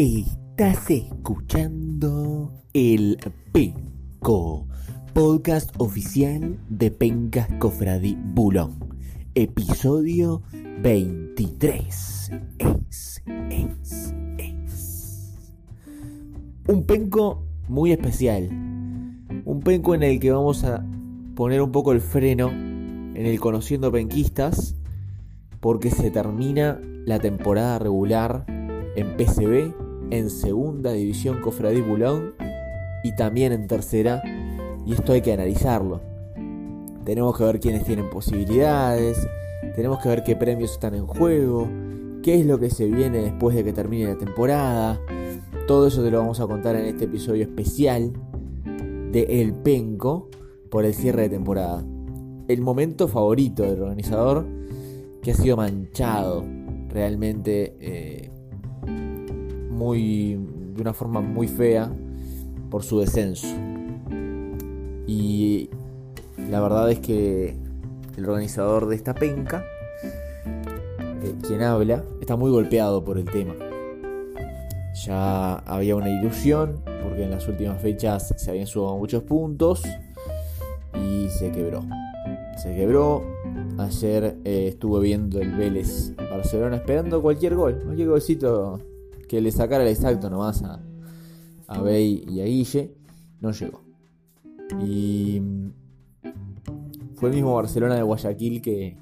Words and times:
Estás 0.00 0.92
escuchando 0.92 2.52
el 2.72 3.18
Penco, 3.50 4.68
podcast 5.12 5.74
oficial 5.78 6.56
de 6.68 6.92
Pencas 6.92 7.48
Cofradi 7.58 8.16
Bulón, 8.16 8.78
episodio 9.34 10.42
23. 10.82 12.30
Es, 12.58 13.22
es, 13.50 14.14
es. 14.38 15.34
Un 16.68 16.84
penco 16.86 17.42
muy 17.66 17.90
especial. 17.90 18.50
Un 19.44 19.60
penco 19.64 19.96
en 19.96 20.04
el 20.04 20.20
que 20.20 20.30
vamos 20.30 20.62
a 20.62 20.86
poner 21.34 21.60
un 21.60 21.72
poco 21.72 21.90
el 21.90 22.00
freno 22.00 22.50
en 22.50 23.26
el 23.26 23.40
Conociendo 23.40 23.90
Penquistas, 23.90 24.76
porque 25.58 25.90
se 25.90 26.12
termina 26.12 26.80
la 27.04 27.18
temporada 27.18 27.80
regular 27.80 28.44
en 28.94 29.16
PCB, 29.16 29.87
en 30.10 30.30
Segunda 30.30 30.92
División 30.92 31.40
Cofradí 31.40 31.80
Bulón 31.80 32.34
y 33.02 33.14
también 33.14 33.52
en 33.52 33.66
Tercera, 33.66 34.22
y 34.86 34.92
esto 34.92 35.12
hay 35.12 35.20
que 35.20 35.32
analizarlo. 35.32 36.00
Tenemos 37.04 37.36
que 37.36 37.44
ver 37.44 37.60
quiénes 37.60 37.84
tienen 37.84 38.10
posibilidades, 38.10 39.26
tenemos 39.74 40.00
que 40.00 40.08
ver 40.08 40.24
qué 40.24 40.36
premios 40.36 40.72
están 40.72 40.94
en 40.94 41.06
juego, 41.06 41.68
qué 42.22 42.40
es 42.40 42.46
lo 42.46 42.58
que 42.58 42.70
se 42.70 42.86
viene 42.86 43.18
después 43.18 43.56
de 43.56 43.64
que 43.64 43.72
termine 43.72 44.06
la 44.06 44.18
temporada. 44.18 45.00
Todo 45.66 45.86
eso 45.86 46.02
te 46.02 46.10
lo 46.10 46.18
vamos 46.18 46.40
a 46.40 46.46
contar 46.46 46.76
en 46.76 46.86
este 46.86 47.04
episodio 47.04 47.42
especial 47.42 48.12
de 49.12 49.40
El 49.40 49.54
Penco 49.54 50.28
por 50.70 50.84
el 50.84 50.94
cierre 50.94 51.22
de 51.22 51.28
temporada. 51.30 51.84
El 52.48 52.60
momento 52.62 53.08
favorito 53.08 53.62
del 53.62 53.82
organizador 53.82 54.46
que 55.22 55.32
ha 55.32 55.34
sido 55.34 55.56
manchado 55.56 56.44
realmente 56.88 57.76
eh, 57.80 58.30
muy 59.78 60.38
de 60.74 60.82
una 60.82 60.92
forma 60.92 61.20
muy 61.20 61.46
fea 61.46 61.90
por 62.68 62.82
su 62.82 62.98
descenso. 63.00 63.46
Y 65.06 65.70
la 66.50 66.60
verdad 66.60 66.90
es 66.90 66.98
que 66.98 67.56
el 68.16 68.28
organizador 68.28 68.88
de 68.88 68.96
esta 68.96 69.14
penca, 69.14 69.64
eh, 71.22 71.34
quien 71.46 71.62
habla, 71.62 72.04
está 72.20 72.36
muy 72.36 72.50
golpeado 72.50 73.04
por 73.04 73.16
el 73.18 73.24
tema. 73.24 73.54
Ya 75.06 75.54
había 75.54 75.94
una 75.94 76.10
ilusión, 76.10 76.80
porque 77.02 77.22
en 77.22 77.30
las 77.30 77.46
últimas 77.46 77.80
fechas 77.80 78.34
se 78.36 78.50
habían 78.50 78.66
subido 78.66 78.96
muchos 78.98 79.22
puntos 79.22 79.82
y 80.94 81.28
se 81.28 81.52
quebró. 81.52 81.84
Se 82.60 82.74
quebró. 82.74 83.22
Ayer 83.78 84.36
eh, 84.44 84.66
estuve 84.68 85.00
viendo 85.00 85.40
el 85.40 85.52
Vélez 85.52 86.12
Barcelona 86.16 86.76
esperando 86.76 87.22
cualquier 87.22 87.54
gol, 87.54 87.80
cualquier 87.84 88.08
golcito 88.08 88.80
que 89.28 89.40
le 89.40 89.52
sacara 89.52 89.84
el 89.84 89.90
exacto 89.90 90.30
nomás 90.30 90.62
a, 90.62 90.80
a 91.66 91.80
Bey 91.82 92.24
y 92.28 92.40
a 92.40 92.44
Guille. 92.44 92.94
No 93.40 93.52
llegó. 93.52 93.82
Y 94.82 95.40
fue 97.14 97.28
el 97.28 97.34
mismo 97.34 97.54
Barcelona 97.54 97.94
de 97.94 98.02
Guayaquil 98.02 98.60
que, 98.60 98.96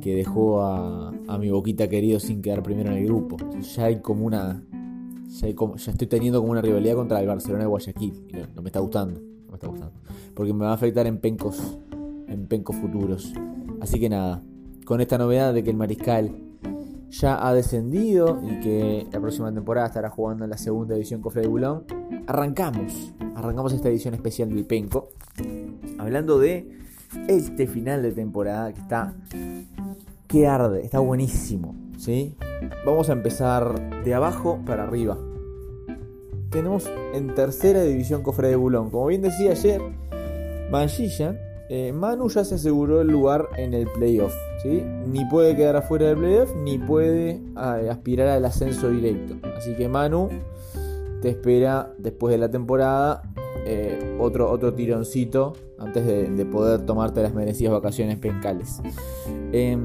que 0.00 0.14
dejó 0.14 0.62
a, 0.62 1.12
a, 1.28 1.38
mi 1.38 1.50
boquita 1.50 1.88
querido 1.88 2.20
sin 2.20 2.40
quedar 2.40 2.62
primero 2.62 2.90
en 2.90 2.98
el 2.98 3.04
grupo. 3.04 3.36
Ya 3.60 3.84
hay 3.84 4.00
como 4.00 4.24
una. 4.24 4.62
Ya, 5.40 5.48
ya 5.48 5.90
estoy 5.92 6.06
teniendo 6.06 6.40
como 6.40 6.52
una 6.52 6.62
rivalidad 6.62 6.94
contra 6.94 7.20
el 7.20 7.26
Barcelona 7.26 7.64
de 7.64 7.68
Guayaquil. 7.68 8.26
Y 8.28 8.32
no, 8.34 8.46
no, 8.54 8.62
me 8.62 8.68
está 8.68 8.80
gustando. 8.80 9.20
No 9.20 9.48
me 9.48 9.54
está 9.54 9.66
gustando. 9.66 9.92
Porque 10.34 10.54
me 10.54 10.64
va 10.64 10.70
a 10.70 10.74
afectar 10.74 11.06
en 11.06 11.18
pencos. 11.18 11.78
En 12.28 12.46
pencos 12.46 12.76
futuros. 12.76 13.32
Así 13.80 14.00
que 14.00 14.08
nada. 14.08 14.42
Con 14.84 15.00
esta 15.00 15.18
novedad 15.18 15.52
de 15.52 15.62
que 15.62 15.70
el 15.70 15.76
mariscal 15.76 16.47
ya 17.10 17.46
ha 17.46 17.54
descendido 17.54 18.40
y 18.42 18.60
que 18.60 19.06
la 19.12 19.20
próxima 19.20 19.52
temporada 19.52 19.88
estará 19.88 20.10
jugando 20.10 20.44
en 20.44 20.50
la 20.50 20.58
segunda 20.58 20.94
división 20.94 21.20
Cofre 21.20 21.42
de 21.42 21.48
Bulón, 21.48 21.84
arrancamos. 22.26 23.14
Arrancamos 23.34 23.72
esta 23.72 23.88
edición 23.88 24.14
especial 24.14 24.50
del 24.50 24.64
Penco. 24.66 25.10
Hablando 25.98 26.38
de 26.38 26.78
este 27.28 27.66
final 27.66 28.02
de 28.02 28.12
temporada 28.12 28.72
que 28.72 28.80
está 28.80 29.14
que 30.26 30.46
arde, 30.46 30.84
está 30.84 30.98
buenísimo, 30.98 31.74
¿sí? 31.96 32.36
Vamos 32.84 33.08
a 33.08 33.14
empezar 33.14 34.04
de 34.04 34.14
abajo 34.14 34.60
para 34.66 34.84
arriba. 34.84 35.16
Tenemos 36.50 36.90
en 37.14 37.34
tercera 37.34 37.82
división 37.82 38.22
Cofre 38.22 38.48
de 38.48 38.56
Bulón. 38.56 38.90
Como 38.90 39.06
bien 39.06 39.22
decía 39.22 39.52
ayer, 39.52 39.80
Manchilla, 40.70 41.34
eh, 41.70 41.92
Manu 41.92 42.28
ya 42.28 42.44
se 42.44 42.56
aseguró 42.56 43.00
el 43.00 43.08
lugar 43.08 43.48
en 43.56 43.72
el 43.72 43.86
playoff, 43.86 44.34
Ni 44.64 45.24
puede 45.26 45.56
quedar 45.56 45.76
afuera 45.76 46.06
del 46.06 46.18
playoff, 46.18 46.54
ni 46.56 46.78
puede 46.78 47.30
eh, 47.30 47.88
aspirar 47.90 48.28
al 48.28 48.44
ascenso 48.44 48.90
directo. 48.90 49.36
Así 49.56 49.74
que 49.74 49.88
Manu 49.88 50.28
te 51.22 51.30
espera 51.30 51.92
después 51.98 52.32
de 52.32 52.38
la 52.38 52.50
temporada 52.50 53.22
eh, 53.64 54.16
otro, 54.18 54.50
otro 54.50 54.74
tironcito 54.74 55.52
antes 55.78 56.06
de, 56.06 56.30
de, 56.30 56.44
poder 56.46 56.86
tomarte 56.86 57.22
las 57.22 57.34
merecidas 57.34 57.72
vacaciones 57.72 58.18
pencales. 58.18 58.80
Eh, 59.52 59.76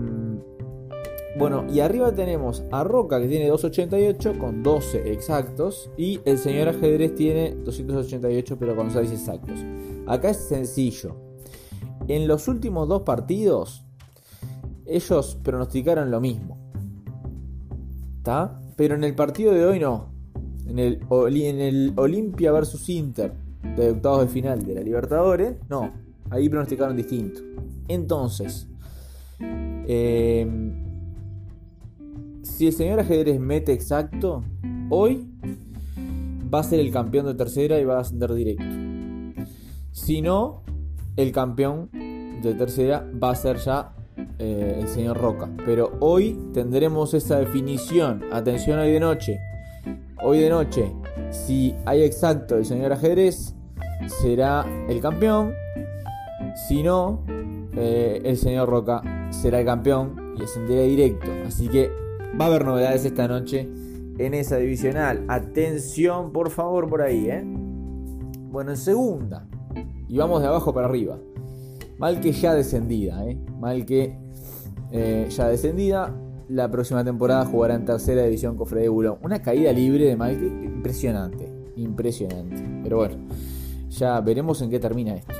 bueno, 1.37 1.65
y 1.71 1.79
arriba 1.79 2.13
tenemos 2.13 2.63
a 2.71 2.83
Roca 2.83 3.19
que 3.19 3.27
tiene 3.27 3.47
288 3.47 4.37
con 4.37 4.61
12 4.61 5.11
exactos 5.11 5.89
y 5.97 6.19
el 6.25 6.37
señor 6.37 6.67
ajedrez 6.67 7.15
tiene 7.15 7.55
288 7.55 8.57
pero 8.59 8.75
con 8.75 8.91
6 8.91 9.11
exactos. 9.11 9.59
Acá 10.05 10.29
es 10.29 10.37
sencillo. 10.37 11.15
En 12.07 12.27
los 12.27 12.47
últimos 12.47 12.87
dos 12.87 13.01
partidos 13.01 13.83
ellos 14.85 15.37
pronosticaron 15.43 16.11
lo 16.11 16.19
mismo. 16.19 16.57
¿Está? 18.17 18.59
Pero 18.75 18.95
en 18.95 19.03
el 19.03 19.15
partido 19.15 19.53
de 19.53 19.65
hoy 19.65 19.79
no. 19.79 20.11
En 20.67 20.79
el, 20.79 21.93
Olimpia 21.97 22.51
versus 22.51 22.87
Inter 22.89 23.33
de 23.75 23.91
octavos 23.91 24.21
de 24.21 24.27
final 24.27 24.65
de 24.65 24.75
la 24.75 24.81
Libertadores, 24.81 25.55
no, 25.69 25.91
ahí 26.29 26.47
pronosticaron 26.49 26.95
distinto. 26.95 27.41
Entonces, 27.87 28.67
eh, 29.39 30.47
si 32.43 32.67
el 32.67 32.73
señor 32.73 32.99
ajedrez 32.99 33.39
mete 33.39 33.73
exacto, 33.73 34.43
hoy 34.89 35.27
va 36.53 36.59
a 36.59 36.63
ser 36.63 36.79
el 36.79 36.91
campeón 36.91 37.25
de 37.25 37.33
tercera 37.33 37.79
y 37.79 37.83
va 37.83 37.97
a 37.97 38.01
ascender 38.01 38.33
directo. 38.33 38.63
Si 39.91 40.21
no, 40.21 40.63
el 41.15 41.31
campeón 41.31 41.89
de 41.91 42.53
tercera 42.53 43.09
va 43.21 43.31
a 43.31 43.35
ser 43.35 43.57
ya 43.57 43.93
eh, 44.43 44.79
el 44.81 44.89
señor 44.89 45.17
Roca. 45.17 45.49
Pero 45.65 45.93
hoy 46.01 46.37
tendremos 46.53 47.13
esa 47.13 47.39
definición. 47.39 48.25
Atención 48.29 48.77
hoy 48.77 48.91
de 48.91 48.99
noche. 48.99 49.39
Hoy 50.21 50.39
de 50.39 50.49
noche, 50.49 50.91
si 51.31 51.73
hay 51.85 52.03
exacto 52.03 52.57
el 52.57 52.65
señor 52.65 52.91
ajedrez, 52.91 53.55
será 54.21 54.65
el 54.89 54.99
campeón. 54.99 55.53
Si 56.67 56.83
no, 56.83 57.23
eh, 57.77 58.21
el 58.25 58.35
señor 58.35 58.67
Roca 58.67 59.01
será 59.31 59.61
el 59.61 59.65
campeón 59.65 60.35
y 60.37 60.43
ascenderá 60.43 60.81
directo. 60.81 61.27
Así 61.47 61.69
que 61.69 61.89
va 62.39 62.45
a 62.45 62.47
haber 62.49 62.65
novedades 62.65 63.05
esta 63.05 63.29
noche 63.29 63.69
en 64.17 64.33
esa 64.33 64.57
divisional. 64.57 65.23
Atención, 65.29 66.33
por 66.33 66.49
favor, 66.49 66.89
por 66.89 67.01
ahí, 67.01 67.29
¿eh? 67.29 67.43
Bueno, 67.45 68.71
en 68.71 68.77
segunda. 68.77 69.47
Y 70.09 70.17
vamos 70.17 70.41
de 70.41 70.47
abajo 70.47 70.73
para 70.73 70.87
arriba. 70.87 71.17
Mal 71.97 72.19
que 72.19 72.33
ya 72.33 72.53
descendida, 72.53 73.25
¿eh? 73.25 73.37
Mal 73.59 73.85
que 73.85 74.22
eh, 74.93 75.27
ya 75.29 75.47
descendida. 75.49 76.15
La 76.49 76.69
próxima 76.69 77.03
temporada 77.03 77.45
jugará 77.45 77.73
en 77.73 77.83
tercera 77.83 78.23
división 78.23 78.55
Cofre 78.55 78.81
de 78.81 78.89
Bulón. 78.89 79.17
Una 79.23 79.41
caída 79.41 79.71
libre 79.73 80.05
de 80.05 80.15
Malque 80.15 80.45
impresionante. 80.45 81.51
Impresionante. 81.75 82.63
Pero 82.83 82.97
bueno, 82.97 83.15
ya 83.89 84.21
veremos 84.21 84.61
en 84.61 84.69
qué 84.69 84.79
termina 84.79 85.15
esto. 85.15 85.33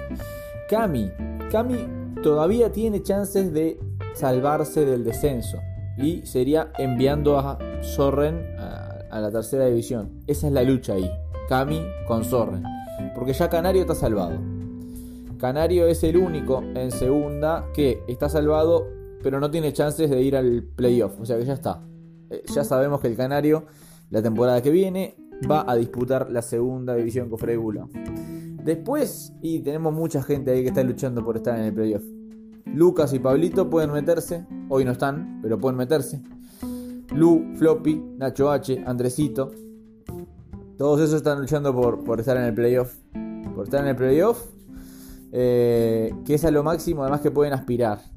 Cami. 0.70 1.12
Cami 1.52 1.88
todavía 2.24 2.72
tiene 2.72 3.04
chances 3.04 3.54
de 3.54 3.80
salvarse 4.16 4.86
del 4.86 5.04
descenso. 5.04 5.60
Y 5.98 6.26
sería 6.26 6.72
enviando 6.80 7.38
a 7.38 7.60
Sorren 7.82 8.56
a, 8.58 9.06
a 9.12 9.20
la 9.20 9.30
tercera 9.32 9.68
división. 9.68 10.24
Esa 10.26 10.48
es 10.48 10.54
la 10.54 10.64
lucha 10.64 10.94
ahí. 10.94 11.10
Cami 11.48 11.86
con 12.08 12.24
Sorren. 12.24 12.64
Porque 13.14 13.34
ya 13.34 13.50
Canario 13.50 13.82
está 13.82 13.94
salvado. 13.94 14.40
Canario 15.38 15.88
es 15.88 16.04
el 16.04 16.18
único 16.18 16.64
en 16.74 16.90
segunda 16.90 17.68
que 17.76 18.02
está 18.08 18.30
salvado, 18.30 18.88
pero 19.24 19.40
no 19.40 19.50
tiene 19.50 19.74
chances 19.74 20.10
de 20.10 20.22
ir 20.22 20.36
al 20.36 20.64
playoff. 20.76 21.20
O 21.20 21.26
sea 21.26 21.38
que 21.38 21.46
ya 21.46 21.54
está. 21.54 21.82
Eh, 22.30 22.44
ya 22.54 22.64
sabemos 22.64 23.00
que 23.00 23.08
el 23.08 23.16
Canario, 23.16 23.66
la 24.10 24.22
temporada 24.22 24.62
que 24.62 24.70
viene, 24.70 25.16
va 25.50 25.66
a 25.68 25.76
disputar 25.76 26.30
la 26.30 26.42
segunda 26.42 26.96
división 26.96 27.30
con 27.30 27.40
Freddy 27.40 27.58
Bula. 27.58 27.88
Después, 28.64 29.34
y 29.42 29.60
tenemos 29.60 29.94
mucha 29.94 30.22
gente 30.22 30.52
ahí 30.52 30.62
que 30.62 30.70
está 30.70 30.84
luchando 30.84 31.24
por 31.24 31.38
estar 31.38 31.58
en 31.58 31.66
el 31.66 31.74
playoff. 31.74 32.04
Lucas 32.66 33.14
y 33.14 33.20
Pablito 33.20 33.70
pueden 33.70 33.92
meterse. 33.92 34.46
Hoy 34.70 34.86
no 34.86 34.92
están, 34.92 35.40
pero 35.42 35.60
pueden 35.60 35.78
meterse. 35.78 36.22
Lu, 37.14 37.54
Floppy, 37.56 38.02
Nacho 38.18 38.52
H, 38.52 38.84
Andresito. 38.86 39.52
Todos 40.78 41.02
esos 41.02 41.16
están 41.16 41.40
luchando 41.40 41.74
por, 41.74 42.04
por 42.04 42.20
estar 42.20 42.38
en 42.38 42.44
el 42.44 42.54
playoff. 42.54 42.96
Por 43.56 43.66
estar 43.66 43.82
en 43.82 43.88
el 43.88 43.96
playoff. 43.96 44.48
Eh, 45.32 46.14
que 46.26 46.36
es 46.36 46.46
a 46.46 46.52
lo 46.52 46.64
máximo 46.64 47.02
además 47.02 47.22
que 47.22 47.32
pueden 47.32 47.54
aspirar. 47.54 48.13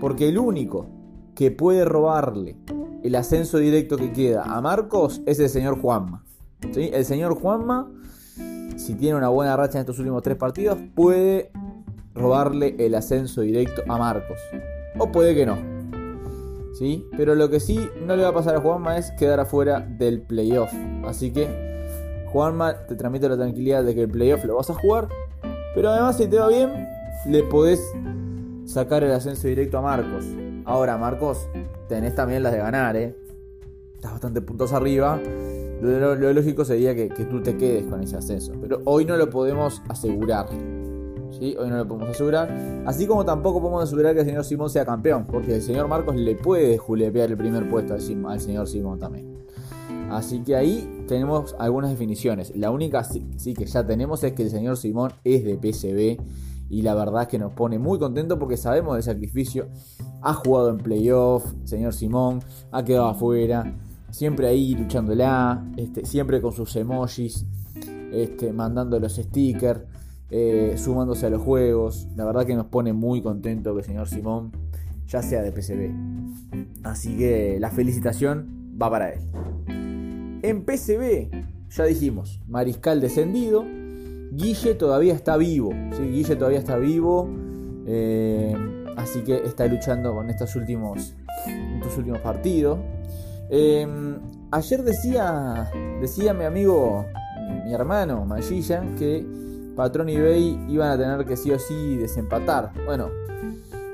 Porque 0.00 0.28
el 0.28 0.38
único 0.38 0.86
que 1.34 1.50
puede 1.50 1.84
robarle 1.84 2.56
el 3.02 3.14
ascenso 3.16 3.58
directo 3.58 3.96
que 3.96 4.12
queda 4.12 4.42
a 4.44 4.60
Marcos 4.60 5.22
es 5.26 5.38
el 5.38 5.48
señor 5.48 5.80
Juanma. 5.80 6.24
¿sí? 6.72 6.90
El 6.92 7.04
señor 7.04 7.34
Juanma, 7.34 7.90
si 8.76 8.94
tiene 8.94 9.16
una 9.16 9.28
buena 9.28 9.56
racha 9.56 9.78
en 9.78 9.80
estos 9.80 9.98
últimos 9.98 10.22
tres 10.22 10.36
partidos, 10.36 10.78
puede 10.94 11.50
robarle 12.14 12.76
el 12.78 12.94
ascenso 12.94 13.42
directo 13.42 13.82
a 13.88 13.98
Marcos. 13.98 14.38
O 14.98 15.10
puede 15.10 15.34
que 15.34 15.46
no. 15.46 15.58
¿Sí? 16.78 17.06
Pero 17.16 17.34
lo 17.34 17.50
que 17.50 17.60
sí 17.60 17.78
no 18.04 18.16
le 18.16 18.22
va 18.22 18.30
a 18.30 18.34
pasar 18.34 18.56
a 18.56 18.60
Juanma 18.60 18.96
es 18.96 19.12
quedar 19.12 19.38
afuera 19.38 19.80
del 19.80 20.22
playoff. 20.22 20.72
Así 21.04 21.30
que 21.30 21.46
Juanma 22.32 22.86
te 22.86 22.96
transmite 22.96 23.28
la 23.28 23.36
tranquilidad 23.36 23.84
de 23.84 23.94
que 23.94 24.02
el 24.02 24.10
playoff 24.10 24.44
lo 24.44 24.56
vas 24.56 24.70
a 24.70 24.74
jugar. 24.74 25.08
Pero 25.74 25.90
además 25.90 26.16
si 26.16 26.26
te 26.26 26.38
va 26.38 26.48
bien, 26.48 26.88
le 27.26 27.42
podés 27.44 27.80
sacar 28.66 29.04
el 29.04 29.12
ascenso 29.12 29.48
directo 29.48 29.78
a 29.78 29.82
Marcos. 29.82 30.24
Ahora, 30.64 30.96
Marcos, 30.96 31.48
tenés 31.88 32.14
también 32.14 32.42
las 32.42 32.52
de 32.52 32.58
ganar, 32.58 32.96
¿eh? 32.96 33.14
Estás 33.94 34.12
bastante 34.12 34.40
puntos 34.40 34.72
arriba. 34.72 35.20
Lo, 35.80 36.14
lógico 36.32 36.64
sería 36.64 36.94
que, 36.94 37.08
que, 37.08 37.24
tú 37.24 37.42
te 37.42 37.56
quedes 37.56 37.84
con 37.84 38.02
ese 38.02 38.16
ascenso. 38.16 38.52
Pero 38.60 38.80
hoy 38.84 39.04
no 39.04 39.16
lo 39.16 39.28
podemos 39.28 39.82
asegurar. 39.88 40.46
¿sí? 41.38 41.54
Hoy 41.58 41.68
no 41.68 41.76
lo 41.76 41.86
podemos 41.86 42.10
asegurar. 42.10 42.84
Así 42.86 43.06
como 43.06 43.24
tampoco 43.24 43.60
podemos 43.60 43.82
asegurar 43.84 44.14
que 44.14 44.20
el 44.20 44.26
señor 44.26 44.44
Simón 44.44 44.70
sea 44.70 44.84
campeón. 44.84 45.26
Porque 45.26 45.56
el 45.56 45.62
señor 45.62 45.88
Marcos 45.88 46.16
le 46.16 46.36
puede 46.36 46.78
julepear 46.78 47.30
el 47.30 47.36
primer 47.36 47.68
puesto 47.68 47.94
al, 47.94 48.40
señor 48.40 48.68
Simón 48.68 48.98
también. 48.98 49.34
Así 50.10 50.40
que 50.40 50.54
ahí 50.54 51.04
tenemos 51.08 51.54
algunas 51.58 51.90
definiciones. 51.90 52.54
La 52.56 52.70
única 52.70 53.04
sí, 53.04 53.54
que 53.54 53.66
ya 53.66 53.86
tenemos 53.86 54.22
es 54.22 54.32
que 54.32 54.44
el 54.44 54.50
señor 54.50 54.76
Simón 54.76 55.12
es 55.24 55.44
de 55.44 55.56
PCB 55.56 56.22
y 56.68 56.82
la 56.82 56.94
verdad 56.94 57.22
es 57.22 57.28
que 57.28 57.38
nos 57.38 57.52
pone 57.52 57.78
muy 57.78 57.98
contento 57.98 58.38
porque 58.38 58.56
sabemos 58.56 58.94
del 58.94 59.02
sacrificio. 59.02 59.68
Ha 60.22 60.34
jugado 60.34 60.70
en 60.70 60.78
playoff, 60.78 61.44
señor 61.64 61.92
Simón, 61.92 62.40
ha 62.72 62.84
quedado 62.84 63.08
afuera, 63.08 63.76
siempre 64.10 64.46
ahí 64.46 64.74
luchándola, 64.74 65.64
este, 65.76 66.04
siempre 66.04 66.40
con 66.40 66.52
sus 66.52 66.74
emojis, 66.76 67.46
este, 68.12 68.52
mandando 68.52 68.98
los 68.98 69.16
stickers, 69.16 69.80
eh, 70.30 70.74
sumándose 70.76 71.26
a 71.26 71.30
los 71.30 71.42
juegos. 71.42 72.08
La 72.16 72.24
verdad 72.24 72.46
que 72.46 72.54
nos 72.54 72.66
pone 72.66 72.92
muy 72.92 73.22
contento 73.22 73.72
que 73.74 73.80
el 73.80 73.86
señor 73.86 74.08
Simón 74.08 74.52
ya 75.06 75.22
sea 75.22 75.42
de 75.42 75.52
PCB. 75.52 75.92
Así 76.82 77.16
que 77.16 77.58
la 77.60 77.70
felicitación 77.70 78.76
va 78.80 78.90
para 78.90 79.10
él. 79.10 79.20
En 80.42 80.64
PCB, 80.64 81.30
ya 81.70 81.84
dijimos, 81.84 82.40
Mariscal 82.46 83.00
descendido, 83.00 83.64
Guille 84.36 84.74
todavía 84.74 85.14
está 85.14 85.36
vivo. 85.36 85.70
Guille 85.98 86.36
todavía 86.36 86.58
está 86.58 86.76
vivo, 86.76 87.28
eh, 87.86 88.54
así 88.96 89.22
que 89.22 89.36
está 89.36 89.66
luchando 89.66 90.14
con 90.14 90.28
estos 90.28 90.56
últimos, 90.56 91.14
estos 91.76 91.96
últimos 91.98 92.20
partidos. 92.20 92.78
Em, 93.50 94.18
ayer 94.50 94.82
decía, 94.82 95.70
decía 96.00 96.34
mi 96.34 96.44
amigo, 96.44 97.06
mi 97.64 97.72
hermano 97.72 98.24
Magilla, 98.24 98.82
que 98.98 99.24
Patrón 99.76 100.08
y 100.08 100.20
Bay 100.20 100.66
iban 100.68 100.90
a 100.90 100.98
tener 100.98 101.24
que 101.24 101.36
sí 101.36 101.50
o 101.50 101.58
sí 101.58 101.96
desempatar. 101.96 102.72
Bueno, 102.84 103.10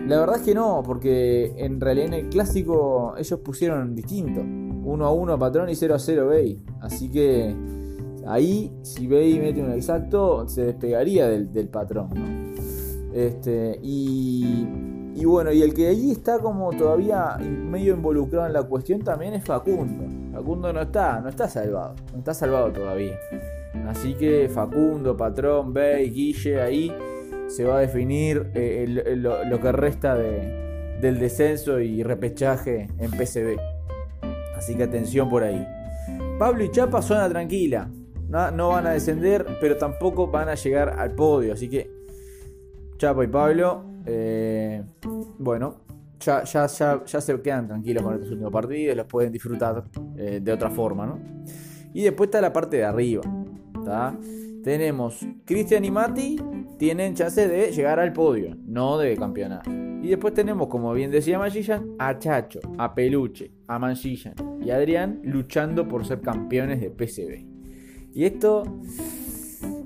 la 0.07 0.21
verdad 0.21 0.37
es 0.37 0.43
que 0.43 0.55
no, 0.55 0.83
porque 0.85 1.53
en 1.57 1.81
realidad 1.81 2.07
en 2.07 2.15
el 2.15 2.29
clásico 2.29 3.15
ellos 3.19 3.41
pusieron 3.41 3.95
distinto. 3.95 4.41
1 4.41 5.05
a 5.05 5.13
1 5.13 5.39
Patrón 5.39 5.69
y 5.69 5.75
0 5.75 5.95
a 5.95 5.99
0 5.99 6.27
Bay. 6.29 6.65
Así 6.81 7.11
que 7.11 7.55
Ahí, 8.31 8.71
si 8.83 9.09
Bay 9.09 9.41
mete 9.41 9.61
un 9.61 9.73
exacto, 9.73 10.49
se 10.49 10.67
despegaría 10.67 11.27
del, 11.27 11.69
patrón. 11.69 12.55
Este, 13.13 13.77
y, 13.83 14.65
bueno, 15.25 15.51
y 15.51 15.63
el 15.63 15.75
que 15.75 15.89
ahí 15.89 16.13
está 16.13 16.39
como 16.39 16.71
todavía 16.71 17.37
medio 17.39 17.95
involucrado 17.95 18.47
en 18.47 18.53
la 18.53 18.63
cuestión 18.63 19.03
también 19.03 19.35
es 19.35 19.45
Facundo. 19.45 20.05
Facundo 20.33 20.73
no 20.73 20.81
está, 20.81 21.21
no 21.21 21.29
está 21.29 21.49
salvado, 21.49 21.97
no 22.13 22.19
está 22.19 22.33
salvado 22.33 22.71
todavía. 22.71 23.19
Así 23.89 24.15
que 24.15 24.49
Facundo, 24.49 25.17
Patrón, 25.17 25.75
Bay, 25.75 26.09
Guille, 26.11 26.63
ahí 26.63 26.95
se 27.49 27.65
va 27.65 27.79
a 27.79 27.81
definir 27.81 28.53
eh, 28.55 28.87
lo, 29.17 29.61
que 29.61 29.73
resta 29.73 30.15
del 30.15 31.19
descenso 31.19 31.81
y 31.81 32.05
repechaje 32.05 32.87
en 32.97 33.11
PCB. 33.11 33.59
Así 34.57 34.77
que 34.77 34.85
atención 34.85 35.29
por 35.29 35.43
ahí. 35.43 35.67
Pablo 36.39 36.63
y 36.63 36.71
Chapa 36.71 37.03
zona 37.03 37.29
tranquila 37.29 37.91
no, 38.31 38.69
van 38.69 38.87
a 38.87 38.91
descender, 38.91 39.45
pero 39.61 39.77
tampoco 39.77 40.29
van 40.29 40.49
a 40.49 40.55
llegar 40.55 40.89
al 40.99 41.15
podio. 41.15 41.53
Así 41.53 41.69
que 41.69 41.91
Chapo 42.97 43.23
y 43.23 43.27
Pablo, 43.27 43.85
eh, 44.07 44.83
bueno, 45.39 45.77
ya, 46.21 46.45
se 46.47 47.43
quedan 47.43 47.67
tranquilos 47.67 48.03
con 48.03 48.15
estos 48.15 48.31
últimos 48.31 48.53
partidos, 48.53 48.97
los 48.97 49.07
pueden 49.07 49.33
disfrutar 49.33 49.85
eh, 50.17 50.41
de 50.43 50.53
otra 50.53 50.71
forma, 50.71 51.07
¿no? 51.07 51.19
Y 51.93 52.03
después 52.03 52.29
está 52.29 52.41
la 52.41 52.53
parte 52.53 52.77
de 52.77 52.85
arriba. 52.85 53.23
Tenemos 54.63 55.27
Cristian 55.45 55.85
y 55.85 55.91
Mati, 55.91 56.39
tienen 56.79 57.15
chance 57.15 57.49
de 57.49 57.73
llegar 57.73 57.99
al 57.99 58.13
podio, 58.13 58.57
no 58.67 58.99
de 58.99 59.17
campeonar. 59.17 59.63
Y 60.03 60.09
después 60.09 60.35
tenemos, 60.35 60.69
como 60.69 60.93
bien 60.93 61.11
decía 61.11 61.39
Magillan, 61.39 61.97
a 61.99 62.19
Chacho, 62.19 62.61
a 62.79 62.95
Peluche, 62.95 63.51
a 63.67 63.79
Manchillan 63.79 64.35
y 64.63 64.71
a 64.71 64.77
Adrián 64.77 65.21
luchando 65.25 65.89
por 65.89 66.07
ser 66.07 66.21
campeones 66.21 66.81
de 66.81 66.91
PCB. 66.91 67.60
Y 68.15 68.25
esto. 68.25 68.65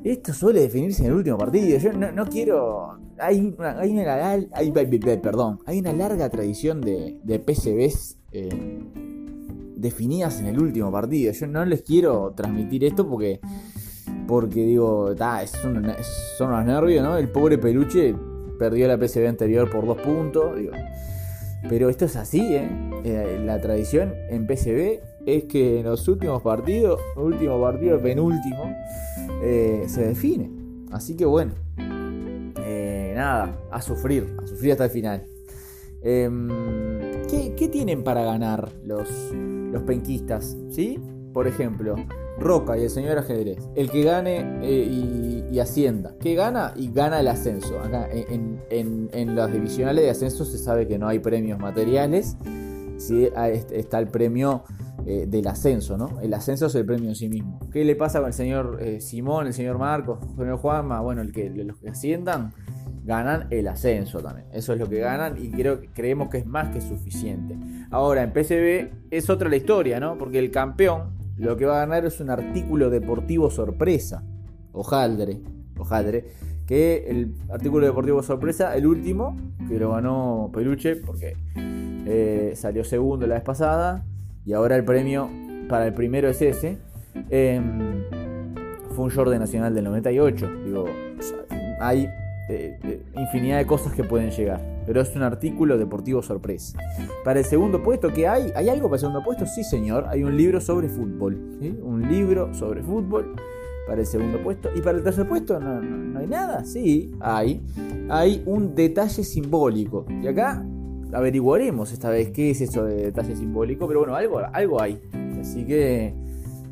Esto 0.03 0.35
suele 0.35 0.61
definirse 0.61 1.03
en 1.03 1.13
el 1.13 1.15
último 1.15 1.39
partido. 1.39 1.79
Yo 1.79 1.93
no, 1.93 2.27
quiero. 2.27 2.99
Hay 3.19 3.55
una, 3.57 3.79
hay 3.79 3.99
hay, 4.53 4.71
perdón, 4.71 5.61
hay 5.65 5.79
una 5.79 5.93
larga 5.93 6.29
tradición 6.29 6.81
de, 6.81 7.19
de 7.23 7.39
PCBs 7.39 8.19
eh, 8.33 8.83
definidas 9.77 10.41
en 10.41 10.47
el 10.47 10.61
último 10.61 10.93
partido. 10.93 11.33
Yo 11.33 11.47
no 11.47 11.65
les 11.65 11.83
quiero 11.83 12.33
transmitir 12.37 12.85
esto 12.85 13.09
porque. 13.09 13.41
Porque 14.27 14.65
digo, 14.65 15.15
son, 15.47 15.87
son 16.39 16.49
unos 16.49 16.65
nervios, 16.65 17.05
¿no? 17.05 17.17
El 17.19 17.29
pobre 17.29 17.59
peluche 17.59 18.15
perdió 18.59 18.89
la 18.89 18.99
PCB 18.99 19.29
anterior 19.29 19.71
por 19.71 19.87
dos 19.87 19.99
puntos. 19.99 20.53
Pero 21.69 21.89
esto 21.89 22.05
es 22.05 22.17
así, 22.17 22.41
¿eh? 22.41 22.69
¿eh? 23.05 23.41
La 23.45 23.61
tradición 23.61 24.15
en 24.29 24.47
PCB 24.47 25.01
es 25.27 25.45
que 25.45 25.81
en 25.81 25.87
los 25.87 26.07
últimos 26.09 26.43
partidos, 26.43 27.01
último 27.17 27.61
partido, 27.61 28.01
penúltimo, 28.01 28.75
eh, 29.43 29.85
se 29.87 30.07
define. 30.09 30.51
Así 30.91 31.17
que 31.17 31.25
bueno, 31.25 31.53
eh, 31.79 33.13
nada, 33.17 33.59
a 33.71 33.81
sufrir, 33.83 34.37
a 34.43 34.47
sufrir 34.47 34.73
hasta 34.73 34.85
el 34.85 34.91
final. 34.91 35.27
Em, 36.03 36.49
¿qué, 37.57 37.69
tienen 37.69 38.05
para 38.05 38.25
ganar 38.25 38.71
los, 38.85 39.09
los 39.33 39.83
penquistas? 39.83 40.57
¿Sí? 40.71 41.01
Por 41.33 41.49
ejemplo, 41.49 41.97
Roca 42.39 42.77
y 42.77 42.83
el 42.83 42.91
señor 42.91 43.19
ajedrez. 43.19 43.59
El 43.75 43.91
que 43.91 44.03
gane 44.03 44.61
eh, 44.63 45.49
y, 45.51 45.59
ascienda. 45.59 46.17
¿Qué 46.21 46.35
gana? 46.35 46.73
Y 46.77 46.91
gana 46.93 47.21
el 47.21 47.29
ascenso. 47.29 47.79
Acá 47.81 48.09
en, 48.11 48.61
en, 48.71 49.09
en, 49.13 49.37
las 49.37 49.53
divisionales 49.53 50.05
de 50.05 50.11
ascenso 50.11 50.45
se 50.45 50.59
sabe 50.59 50.89
que 50.89 50.99
no 50.99 51.07
hay 51.07 51.21
premios 51.21 51.61
materiales. 51.61 52.37
¿sí? 52.99 53.29
Está 53.71 53.99
el 54.01 54.09
premio 54.09 54.65
eh, 55.07 55.27
del 55.29 55.47
ascenso, 55.49 55.99
¿no? 55.99 56.19
El 56.23 56.33
ascenso 56.33 56.67
es 56.67 56.75
el 56.77 56.87
premio 56.87 57.11
en 57.11 57.15
sí 57.15 57.29
mismo. 57.29 57.61
¿Qué 57.71 57.85
le 57.85 57.95
pasa 57.95 58.21
con 58.21 58.29
el 58.29 58.33
señor 58.33 58.79
eh, 58.81 59.01
Simón, 59.03 59.47
el 59.47 59.53
señor 59.53 59.77
Marcos, 59.77 60.19
el 60.31 60.37
señor 60.37 60.57
Juanma? 60.57 61.01
Bueno, 61.03 61.21
el 61.21 61.31
que, 61.31 61.51
los 61.51 61.77
que 61.79 61.91
asciendan 61.91 62.53
ganan 63.05 63.47
el 63.51 63.69
ascenso 63.69 64.21
también. 64.21 64.47
Eso 64.53 64.73
es 64.73 64.79
lo 64.79 64.89
que 64.89 65.01
ganan 65.01 65.37
y 65.37 65.51
creo, 65.51 65.81
creemos 65.93 66.31
que 66.31 66.39
es 66.39 66.47
más 66.47 66.71
que 66.71 66.81
suficiente. 66.81 67.55
Ahora, 67.91 68.23
en 68.23 68.33
PCB 68.33 69.11
es 69.11 69.29
otra 69.29 69.51
la 69.51 69.57
historia, 69.57 70.01
¿no? 70.01 70.17
Porque 70.17 70.39
el 70.39 70.51
campeón 70.51 71.13
lo 71.37 71.55
que 71.59 71.67
va 71.67 71.77
a 71.77 71.87
ganar 71.87 72.07
es 72.07 72.21
un 72.21 72.31
artículo 72.31 72.89
deportivo 72.89 73.51
sorpresa. 73.51 74.25
Ojaldre, 74.73 75.43
ojaldre. 75.77 76.25
Que 76.67 77.05
el 77.09 77.35
artículo 77.51 77.85
deportivo 77.85 78.23
sorpresa, 78.23 78.75
el 78.75 78.87
último, 78.87 79.37
que 79.69 79.79
lo 79.79 79.91
ganó 79.91 80.51
Peluche, 80.51 80.97
porque 80.97 81.37
eh, 81.57 82.55
salió 82.57 82.85
segundo 82.85 83.27
la 83.27 83.35
vez 83.35 83.45
pasada 83.45 84.07
y 84.45 84.53
ahora 84.53 84.77
el 84.77 84.85
premio 84.85 85.31
para 85.69 85.87
el 85.87 85.95
primero 85.95 86.29
es 86.29 86.43
ese. 86.43 86.79
Em, 87.31 88.05
fue 88.95 89.07
un 89.07 89.11
Jordan 89.11 89.41
Nacional 89.41 89.75
del 89.75 89.85
98. 89.85 90.49
Digo, 90.65 90.87
hay 91.81 92.09
eh, 92.49 92.79
eh, 92.83 93.03
infinidad 93.17 93.59
de 93.59 93.67
cosas 93.67 93.93
que 93.95 94.05
pueden 94.05 94.31
llegar. 94.31 94.61
Pero 94.87 95.01
es 95.01 95.17
un 95.17 95.23
artículo 95.23 95.79
deportivo 95.79 96.23
sorpresa. 96.23 96.79
Para 97.25 97.41
el 97.41 97.47
segundo 97.47 97.83
puesto, 97.83 98.13
¿qué 98.13 98.29
hay? 98.29 98.53
¿Hay 98.55 98.69
algo 98.69 98.89
para 98.89 98.97
el 98.97 99.01
segundo 99.01 99.25
puesto? 99.25 99.47
Sí, 99.47 99.65
señor. 99.65 100.07
Hay 100.09 100.23
un 100.23 100.37
libro 100.37 100.61
sobre 100.61 100.89
fútbol. 100.89 101.35
Un 101.83 102.07
libro 102.09 102.53
sobre 102.53 102.83
fútbol 102.83 103.35
para 103.87 104.01
el 104.01 104.07
segundo 104.07 104.43
puesto. 104.43 104.69
¿Y 104.75 104.83
para 104.83 104.99
el 104.99 105.05
tercer 105.05 105.27
puesto 105.27 105.59
no, 105.59 105.81
no 105.81 106.19
hay 106.19 106.27
nada? 106.27 106.65
Sí, 106.65 107.13
hay. 107.21 107.63
Hay 108.11 108.43
un 108.45 108.75
detalle 108.75 109.25
simbólico. 109.25 110.05
Y 110.23 110.27
acá 110.27 110.63
averiguaremos 111.15 111.93
esta 111.93 112.11
vez 112.11 112.31
qué 112.31 112.51
es 112.51 112.61
eso 112.61 112.85
de 112.85 112.97
detalle 112.97 113.37
simbólico, 113.37 113.87
pero 113.87 114.01
bueno, 114.01 114.15
algo, 114.15 114.41
algo 114.53 114.81
hay. 114.81 115.01
Así 115.41 115.65
que, 115.65 116.13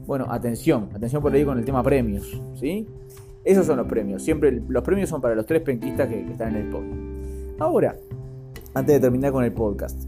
bueno, 0.07 0.27
atención, 0.29 0.89
atención 0.95 1.23
por 1.23 1.33
ahí 1.33 1.45
con 1.45 1.59
el 1.59 1.65
tema 1.65 1.83
premios, 1.83 2.41
¿sí? 2.55 2.87
Esos 3.45 3.67
son 3.67 3.77
los 3.77 3.87
premios, 3.87 4.23
siempre 4.23 4.63
los 4.69 4.83
premios 4.83 5.09
son 5.09 5.21
para 5.21 5.35
los 5.35 5.47
tres 5.47 5.63
penquistas 5.63 6.09
que, 6.09 6.21
están 6.31 6.55
en 6.55 6.63
el 6.63 6.71
podio. 6.71 6.95
Ahora, 7.59 7.97
antes 8.75 8.95
de 8.95 9.01
terminar 9.01 9.33
con 9.33 9.45
el 9.45 9.53
podcast, 9.53 10.05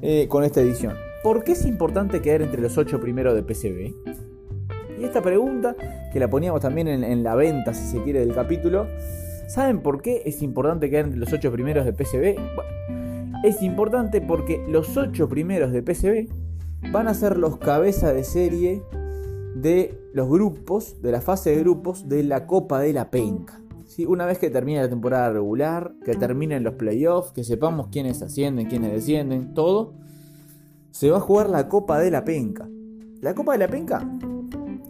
eh, 0.00 0.26
con 0.28 0.44
esta 0.44 0.60
edición, 0.60 0.94
¿por 1.22 1.42
qué 1.42 1.52
es 1.52 1.66
importante 1.66 2.22
quedar 2.22 2.42
entre 2.42 2.62
los 2.62 2.78
8 2.78 3.00
primeros 3.00 3.34
de 3.34 3.42
PCB? 3.42 3.94
Y 4.98 5.04
esta 5.04 5.22
pregunta, 5.22 5.76
que 6.12 6.20
la 6.20 6.28
poníamos 6.28 6.60
también 6.60 6.88
en, 6.88 7.22
la 7.22 7.34
venta, 7.34 7.74
si 7.74 7.84
se 7.86 8.02
quiere, 8.02 8.20
del 8.20 8.32
capítulo, 8.32 8.86
¿saben 9.48 9.80
por 9.80 10.00
qué 10.00 10.22
es 10.24 10.40
importante 10.40 10.88
quedar 10.88 11.04
entre 11.06 11.18
los 11.18 11.32
8 11.32 11.52
primeros 11.52 11.84
de 11.84 11.92
PCB? 11.92 12.36
Bueno, 12.54 12.76
es 13.42 13.62
importante 13.62 14.20
porque 14.20 14.64
los 14.68 14.96
8 14.96 15.28
primeros 15.28 15.72
de 15.72 15.82
PCB 15.82 16.28
van 16.92 17.08
a 17.08 17.14
ser 17.14 17.38
los 17.38 17.58
cabezas 17.58 18.14
de 18.14 18.24
serie 18.24 18.82
de 19.54 19.98
los 20.12 20.28
grupos, 20.28 21.00
de 21.02 21.12
la 21.12 21.20
fase 21.20 21.50
de 21.50 21.60
grupos 21.60 22.08
de 22.08 22.22
la 22.22 22.46
Copa 22.46 22.80
de 22.80 22.92
la 22.92 23.10
Penca. 23.10 23.60
Una 24.06 24.26
vez 24.26 24.38
que 24.38 24.50
termine 24.50 24.82
la 24.82 24.88
temporada 24.88 25.30
regular, 25.30 25.94
que 26.04 26.14
terminen 26.14 26.62
los 26.62 26.74
playoffs, 26.74 27.32
que 27.32 27.44
sepamos 27.44 27.88
quiénes 27.88 28.20
ascienden, 28.20 28.66
quiénes 28.66 28.92
descienden, 28.92 29.54
todo, 29.54 29.94
se 30.90 31.10
va 31.10 31.16
a 31.16 31.20
jugar 31.20 31.48
la 31.48 31.68
Copa 31.68 31.98
de 31.98 32.10
la 32.10 32.24
Penca. 32.24 32.68
La 33.20 33.34
Copa 33.34 33.52
de 33.52 33.58
la 33.58 33.68
Penca 33.68 34.06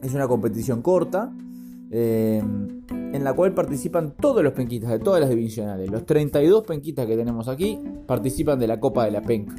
es 0.03 0.13
una 0.15 0.27
competición 0.27 0.83
corta 0.83 1.33
eh, 1.91 2.43
en 3.13 3.25
la 3.25 3.33
cual 3.33 3.55
participan 3.55 4.15
todos 4.21 4.43
los 4.43 4.53
penquitas 4.53 4.91
de 4.91 4.99
todas 4.99 5.21
las 5.21 5.31
divisionales. 5.31 5.91
Los 5.91 6.07
32 6.07 6.65
penquitas 6.65 7.07
que 7.07 7.17
tenemos 7.17 7.49
aquí 7.49 7.79
participan 8.07 8.59
de 8.59 8.67
la 8.67 8.81
Copa 8.81 9.05
de 9.05 9.11
la 9.11 9.23
Penca. 9.23 9.55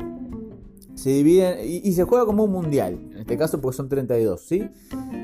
Se 0.95 1.11
dividen 1.11 1.59
y, 1.63 1.91
se 1.93 2.03
juega 2.03 2.25
como 2.25 2.45
un 2.45 2.51
mundial, 2.51 2.97
en 3.11 3.19
este 3.19 3.37
caso 3.37 3.61
porque 3.61 3.77
son 3.77 3.87
32, 3.87 4.41
¿sí? 4.41 4.67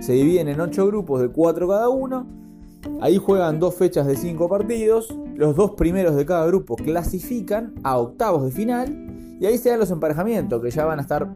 Se 0.02 0.14
dividen 0.14 0.48
en 0.48 0.62
8 0.62 0.86
grupos 0.86 1.22
de 1.22 1.30
4 1.30 1.68
cada 1.68 1.90
uno. 1.90 2.28
Ahí 3.02 3.18
juegan 3.18 3.60
dos 3.60 3.76
fechas 3.76 4.06
de 4.06 4.16
5 4.16 4.48
partidos. 4.48 5.16
Los 5.36 5.56
dos 5.56 5.72
primeros 5.72 6.16
de 6.16 6.26
cada 6.26 6.46
grupo 6.46 6.76
clasifican 6.76 7.74
a 7.84 7.98
octavos 7.98 8.44
de 8.44 8.52
final. 8.52 9.38
Y 9.40 9.48
ahí 9.48 9.58
se 9.58 9.70
dan 9.70 9.80
los 9.80 9.90
emparejamientos 9.90 10.62
que 10.62 10.70
ya 10.70 10.86
van 10.86 11.00
a 11.00 11.02
estar 11.02 11.36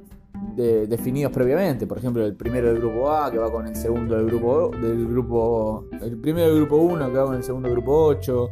definidos 0.58 1.32
previamente. 1.32 1.86
Por 1.88 1.98
ejemplo, 2.00 2.26
el 2.26 2.36
primero 2.36 2.68
del 2.68 2.80
grupo 2.80 3.12
A 3.12 3.32
que 3.32 3.38
va 3.38 3.52
con 3.52 3.68
el 3.68 3.76
segundo 3.76 4.16
del 4.16 4.26
grupo 4.26 4.72
del 4.82 5.08
grupo 5.08 5.86
el 6.02 6.18
primero 6.18 6.48
del 6.48 6.58
grupo 6.58 6.78
1 6.78 7.12
que 7.12 7.18
va 7.18 7.26
con 7.26 7.36
el 7.36 7.44
segundo 7.44 7.68
del 7.68 7.78
grupo 7.78 8.06
8. 8.06 8.50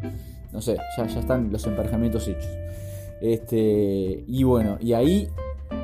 No 0.54 0.62
sé, 0.62 0.78
ya, 0.98 1.06
ya 1.08 1.20
están 1.20 1.52
los 1.52 1.66
emparejamientos 1.66 2.28
hechos. 2.28 2.50
Este, 3.22 4.24
y 4.28 4.44
bueno, 4.44 4.78
y 4.80 4.94
ahí 4.94 5.30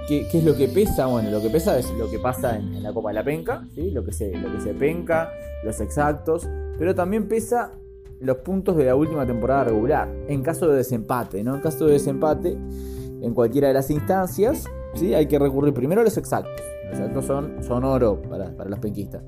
¿Qué, 0.08 0.28
es 0.34 0.44
lo 0.44 0.56
que 0.56 0.68
pesa? 0.68 1.06
Bueno, 1.06 1.30
lo 1.32 1.42
que 1.42 1.50
pesa 1.50 1.78
es 1.78 1.90
lo 1.92 2.10
que 2.10 2.20
pasa 2.20 2.58
en, 2.58 2.84
la 2.84 2.94
Copa 2.94 3.10
de 3.10 3.16
la 3.16 3.24
Penca, 3.24 3.66
¿sí? 3.74 3.92
lo, 3.92 4.04
que 4.04 4.12
se, 4.12 4.36
lo 4.36 4.52
que 4.52 4.60
se 4.60 4.74
penca, 4.74 5.32
los 5.64 5.80
exactos, 5.80 6.50
pero 6.78 6.94
también 6.94 7.28
pesa 7.28 7.74
los 8.20 8.38
puntos 8.38 8.76
de 8.76 8.86
la 8.86 8.96
última 8.96 9.26
temporada 9.26 9.66
regular, 9.66 10.10
en 10.28 10.44
caso 10.44 10.68
de 10.68 10.78
desempate, 10.78 11.44
¿no? 11.44 11.56
En 11.56 11.62
caso 11.62 11.86
de 11.86 11.94
desempate, 11.94 12.58
en 13.22 13.34
cualquiera 13.34 13.70
de 13.70 13.74
las 13.74 13.90
instancias, 13.90 14.66
¿sí? 14.94 15.14
Hay 15.14 15.28
que 15.28 15.40
recurrir 15.40 15.74
primero 15.74 16.02
a 16.02 16.04
los 16.04 16.18
exactos. 16.18 16.62
Los 16.90 17.00
exactos 17.00 17.26
son, 17.26 17.64
son 17.64 17.84
oro 17.84 18.22
para, 18.22 18.56
para 18.56 18.70
los 18.70 18.80
penquistas. 18.80 19.24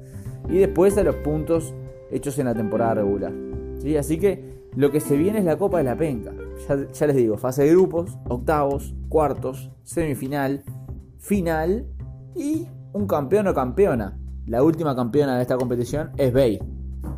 Y 0.49 0.57
después 0.57 0.97
a 0.97 1.03
los 1.03 1.15
puntos 1.17 1.73
hechos 2.11 2.37
en 2.39 2.45
la 2.45 2.53
temporada 2.53 2.95
regular. 2.95 3.33
¿sí? 3.79 3.97
Así 3.97 4.19
que 4.19 4.69
lo 4.75 4.91
que 4.91 4.99
se 4.99 5.17
viene 5.17 5.39
es 5.39 5.45
la 5.45 5.57
Copa 5.57 5.77
de 5.77 5.83
la 5.83 5.97
Penca. 5.97 6.31
Ya, 6.67 7.07
les 7.07 7.15
digo, 7.15 7.37
fase 7.37 7.63
de 7.63 7.71
grupos, 7.71 8.17
octavos, 8.27 8.93
cuartos, 9.09 9.71
semifinal, 9.83 10.63
final 11.17 11.85
y 12.35 12.67
un 12.93 13.07
campeón 13.07 13.47
o 13.47 13.53
campeona. 13.53 14.19
La 14.45 14.63
última 14.63 14.95
campeona 14.95 15.35
de 15.35 15.41
esta 15.41 15.57
competición 15.57 16.11
es 16.17 16.33
Bay, 16.33 16.59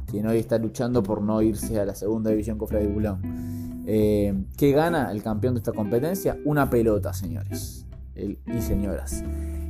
quien 0.06 0.28
hoy 0.28 0.38
está 0.38 0.58
luchando 0.58 1.02
por 1.02 1.22
no 1.22 1.42
irse 1.42 1.80
a 1.80 1.86
la 1.86 1.96
segunda 1.96 2.30
división 2.30 2.58
Cofre 2.58 2.80
de 2.80 2.88
Bulón. 2.88 3.84
Eh, 3.88 4.34
¿Qué 4.58 4.72
gana 4.72 5.12
el 5.12 5.22
campeón 5.22 5.56
de 5.56 5.60
esta 5.60 5.72
competencia? 5.72 6.38
Una 6.46 6.70
pelota, 6.70 7.14
señores 7.14 7.85
y 8.16 8.62
señoras. 8.62 9.24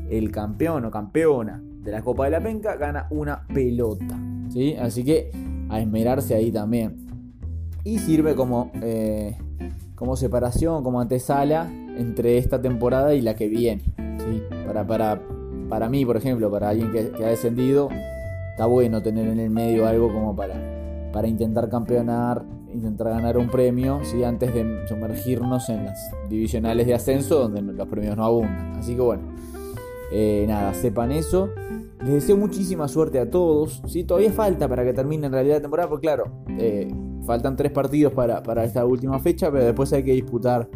El 0.10 0.32
campeón 0.32 0.86
o 0.86 0.92
campeona 0.92 1.62
de 1.86 1.92
la 1.92 2.02
Copa 2.02 2.26
de 2.26 2.32
la 2.32 2.42
Penca 2.42 2.76
gana 2.76 3.08
una 3.12 3.46
pelota. 3.48 4.18
¿sí? 4.50 4.76
Así 4.76 5.04
que 5.04 5.32
a 5.70 5.80
esmerarse 5.80 6.36
ahí 6.36 6.52
también. 6.52 7.06
Y 7.84 8.00
sirve 8.00 8.36
como, 8.36 8.72
eh, 8.82 9.38
como 9.94 10.16
separación, 10.16 10.84
como 10.84 11.00
antesala 11.00 11.72
entre 11.98 12.38
esta 12.40 12.62
temporada 12.62 13.14
y 13.14 13.22
la 13.22 13.36
que 13.36 13.48
viene. 13.48 13.84
¿sí? 14.18 14.42
Para, 14.66 14.86
para, 14.86 15.22
para 15.70 15.90
mí, 15.90 16.06
por 16.06 16.18
ejemplo, 16.18 16.50
para 16.50 16.70
alguien 16.70 16.92
que, 16.92 17.24
ha 17.24 17.28
descendido, 17.28 17.90
está 18.52 18.66
bueno 18.66 19.04
tener 19.04 19.28
en 19.28 19.40
el 19.40 19.52
medio 19.52 19.88
algo 19.88 20.12
como 20.12 20.36
para, 20.36 20.56
para 21.14 21.28
intentar 21.28 21.70
campeonar, 21.70 22.44
intentar 22.76 23.10
ganar 23.10 23.38
un 23.38 23.50
premio, 23.50 24.00
¿sí? 24.04 24.24
antes 24.24 24.54
de 24.54 24.88
sumergirnos 24.88 25.70
en 25.70 25.86
las 25.86 26.12
divisionales 26.30 26.88
de 26.88 26.94
ascenso 26.94 27.40
donde 27.40 27.62
los 27.62 27.88
premios 27.88 28.16
no 28.16 28.26
abundan. 28.26 28.74
Así 28.78 28.96
que 28.96 29.02
bueno, 29.02 29.24
eh, 30.12 30.46
nada, 30.48 30.74
sepan 30.74 31.12
eso. 31.12 31.50
Les 32.00 32.14
deseo 32.14 32.38
muchísima 32.38 32.88
suerte 32.88 33.20
a 33.20 33.30
todos. 33.30 33.82
¿sí? 33.88 34.04
Todavía 34.04 34.32
falta 34.32 34.68
para 34.68 34.84
que 34.84 34.94
termine 34.94 35.28
en 35.28 35.34
realidad 35.34 35.56
la 35.56 35.62
temporada, 35.62 35.90
porque 35.90 36.08
claro, 36.08 36.26
eh, 36.60 36.88
faltan 37.26 37.56
tres 37.56 37.72
partidos 37.72 38.14
para, 38.14 38.44
para, 38.44 38.64
esta 38.64 38.86
última 38.86 39.20
fecha, 39.20 39.52
pero 39.52 39.66
después 39.66 39.92
hay 39.94 40.04
que 40.04 40.14
disputar 40.14 40.70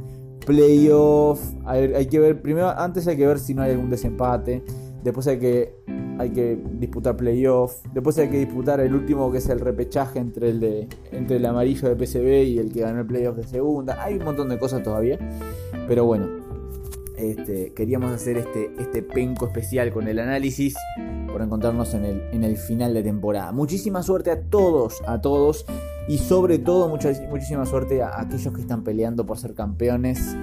playoff. 0.45 1.39
Hay, 1.65 1.93
hay, 1.93 2.05
que 2.07 2.19
ver, 2.19 2.41
primero, 2.41 2.69
antes 2.69 3.07
hay 3.07 3.17
que 3.17 3.27
ver 3.27 3.39
si 3.39 3.53
no 3.53 3.61
hay 3.61 3.71
algún 3.71 3.89
desempate. 3.89 4.63
Después 5.03 5.27
hay 5.27 5.39
que, 5.39 5.75
hay 6.19 6.31
que 6.31 6.61
disputar 6.73 7.15
playoff. 7.15 7.77
Después 7.93 8.17
hay 8.17 8.29
que 8.29 8.39
disputar 8.39 8.81
el 8.81 8.93
último 8.93 9.31
que 9.31 9.37
es 9.37 9.47
el 9.47 9.61
repechaje 9.61 10.19
entre 10.19 10.49
el, 10.49 10.59
de, 10.59 10.87
entre 11.13 11.37
el 11.37 11.45
amarillo 11.45 11.87
de 11.87 11.95
PCB 11.95 12.43
y 12.45 12.59
el 12.59 12.73
que 12.73 12.81
ganó 12.81 12.99
el 12.99 13.07
playoff 13.07 13.37
de 13.37 13.47
segunda. 13.47 14.03
Hay 14.03 14.15
un 14.15 14.25
montón 14.25 14.49
de 14.49 14.59
cosas 14.59 14.83
todavía. 14.83 15.17
Pero 15.87 16.03
bueno, 16.03 16.27
este, 17.15 17.73
queríamos 17.73 18.11
hacer 18.11 18.37
este, 18.37 18.69
este 18.77 19.01
penco 19.01 19.47
especial 19.47 19.93
con 19.93 20.09
el 20.09 20.19
análisis 20.19 20.75
por 21.31 21.41
encontrarnos 21.41 21.93
en 21.93 22.03
el, 22.03 22.21
en 22.33 22.43
el 22.43 22.57
final 22.57 22.93
de 22.93 23.01
temporada. 23.01 23.53
Muchísima 23.53 24.03
suerte 24.03 24.29
a 24.29 24.41
todos, 24.41 25.01
a 25.07 25.21
todos. 25.21 25.65
Y 26.09 26.17
sobre 26.17 26.59
todo 26.59 26.89
mucha, 26.89 27.13
muchísima 27.29 27.65
suerte 27.65 28.03
a 28.03 28.19
aquellos 28.19 28.53
que 28.53 28.59
están 28.59 28.83
peleando 28.83 29.25
por 29.25 29.37
ser 29.37 29.53
campeones 29.53 30.35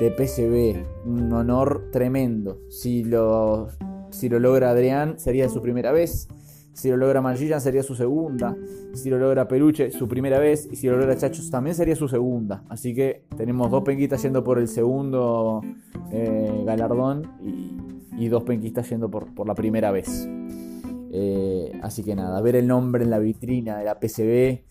de 0.00 0.10
PCB. 0.10 1.06
Un 1.06 1.32
honor 1.32 1.90
tremendo. 1.92 2.58
Si 2.68 3.04
lo, 3.04 3.68
si 4.14 4.28
lo 4.28 4.38
logra 4.38 4.70
Adrián, 4.70 5.18
sería 5.18 5.48
su 5.48 5.60
primera 5.60 5.92
vez. 5.92 6.28
Si 6.72 6.88
lo 6.88 6.96
logra 6.96 7.20
Magillan, 7.20 7.60
sería 7.60 7.82
su 7.82 7.94
segunda. 7.94 8.56
Si 8.94 9.10
lo 9.10 9.18
logra 9.18 9.46
Peluche, 9.46 9.90
su 9.90 10.08
primera 10.08 10.38
vez. 10.38 10.68
Y 10.70 10.76
si 10.76 10.88
lo 10.88 10.96
logra 10.96 11.16
Chachos, 11.16 11.50
también 11.50 11.74
sería 11.74 11.96
su 11.96 12.08
segunda. 12.08 12.64
Así 12.68 12.94
que 12.94 13.24
tenemos 13.36 13.70
dos 13.70 13.82
penquitas 13.84 14.22
yendo 14.22 14.42
por 14.42 14.58
el 14.58 14.68
segundo 14.68 15.62
eh, 16.10 16.62
galardón 16.64 17.30
y, 18.16 18.28
dos 18.28 18.44
penquistas 18.44 18.88
yendo 18.88 19.10
por, 19.10 19.34
por 19.34 19.46
la 19.46 19.54
primera 19.54 19.90
vez. 19.90 20.28
Eh, 21.12 21.78
así 21.82 22.02
que 22.02 22.16
nada, 22.16 22.40
ver 22.40 22.56
el 22.56 22.66
nombre 22.66 23.04
en 23.04 23.10
la 23.10 23.18
vitrina 23.18 23.78
de 23.78 23.84
la 23.84 24.00
PCB 24.00 24.64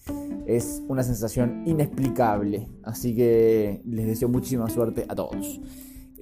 es 0.46 0.84
una 0.88 1.04
sensación 1.04 1.64
inexplicable. 1.66 2.68
Así 2.84 3.16
que 3.16 3.82
les 3.86 4.08
deseo 4.08 4.30
muchísima 4.30 4.70
suerte 4.70 5.06
a 5.08 5.16
todos. 5.16 5.62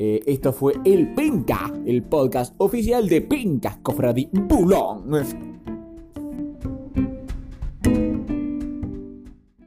Eh, 0.04 0.24
esto 0.26 0.52
fue 0.52 0.74
el 0.84 1.14
Penca, 1.14 1.72
el 1.86 2.02
podcast 2.02 2.56
oficial 2.58 3.08
de 3.08 3.22
Pencas 3.22 3.78
Cofradi 3.84 4.30
Bulón. 4.34 5.04